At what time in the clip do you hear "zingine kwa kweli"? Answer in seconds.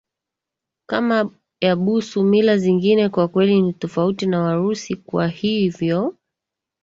2.57-3.61